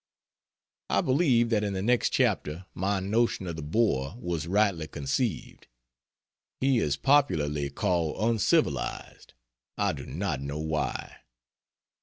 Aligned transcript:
I 0.89 1.01
believe 1.01 1.51
that 1.51 1.63
in 1.63 1.73
the 1.73 1.81
next 1.83 2.09
chapter 2.09 2.65
my 2.73 2.99
notion 2.99 3.45
of 3.45 3.55
the 3.55 3.61
Boer 3.61 4.15
was 4.17 4.47
rightly 4.47 4.87
conceived. 4.87 5.67
He 6.59 6.79
is 6.79 6.97
popularly 6.97 7.69
called 7.69 8.15
uncivilized, 8.17 9.35
I 9.77 9.93
do 9.93 10.07
not 10.07 10.41
know 10.41 10.57
why. 10.57 11.17